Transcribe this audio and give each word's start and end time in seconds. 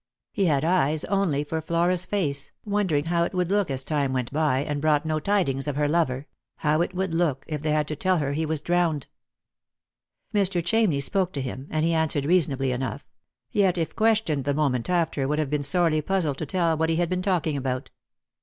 He 0.31 0.45
had 0.45 0.65
eyes 0.65 1.05
only 1.05 1.43
for 1.43 1.61
Flora's 1.61 2.07
face, 2.07 2.51
wondering 2.65 3.05
how 3.05 3.21
it 3.23 3.35
would 3.35 3.51
look 3.51 3.69
as 3.69 3.85
time 3.85 4.13
went 4.13 4.33
by 4.33 4.63
and 4.63 4.81
brought 4.81 5.05
no 5.05 5.19
tidings 5.19 5.67
of 5.67 5.75
her 5.75 5.87
lover— 5.87 6.25
how 6.55 6.81
it 6.81 6.95
would 6.95 7.13
look 7.13 7.45
if 7.47 7.61
they 7.61 7.69
had 7.69 7.87
to 7.89 7.95
tell 7.95 8.17
her 8.17 8.33
he 8.33 8.43
was 8.43 8.61
drowned. 8.61 9.05
Mr. 10.33 10.59
Chamney 10.63 11.03
spoke 11.03 11.33
to 11.33 11.39
him, 11.41 11.67
and 11.69 11.85
he 11.85 11.93
answered 11.93 12.25
reasonably 12.25 12.71
enough; 12.71 13.05
yet, 13.51 13.77
if 13.77 13.95
questioned 13.95 14.43
the 14.43 14.55
moment 14.55 14.89
after, 14.89 15.27
would 15.27 15.37
have 15.37 15.51
been 15.51 15.61
sorely 15.61 16.01
puzzled 16.01 16.39
to 16.39 16.47
tell 16.47 16.75
what 16.75 16.89
he 16.89 16.95
had 16.95 17.07
been 17.07 17.21
talking 17.21 17.55
about. 17.55 17.91